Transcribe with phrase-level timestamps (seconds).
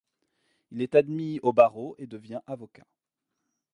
[0.71, 2.87] Il est admis au barreau et devient avocat.